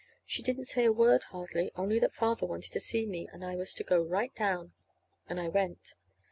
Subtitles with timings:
[0.25, 3.55] She didn't say a word, hardly, only that Father wanted to see me, and I
[3.55, 4.73] was to go right down.
[5.29, 5.93] And I went.